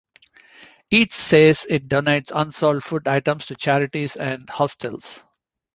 Eat 0.89 1.13
says 1.13 1.67
it 1.69 1.87
donates 1.87 2.31
unsold 2.33 2.83
food 2.83 3.07
items 3.07 3.45
to 3.45 3.55
charities 3.55 4.15
and 4.15 4.49
hostels. 4.49 5.23